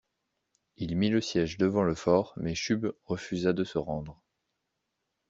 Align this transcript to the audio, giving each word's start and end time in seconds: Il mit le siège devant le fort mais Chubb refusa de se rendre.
Il 0.77 0.97
mit 0.97 1.11
le 1.11 1.21
siège 1.21 1.59
devant 1.59 1.83
le 1.83 1.93
fort 1.93 2.33
mais 2.35 2.55
Chubb 2.55 2.87
refusa 3.05 3.53
de 3.53 3.63
se 3.63 3.77
rendre. 3.77 4.23